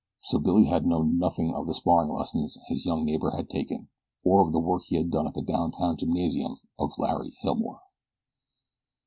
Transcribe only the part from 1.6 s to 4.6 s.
the sparring lessons his young neighbor had taken, or of the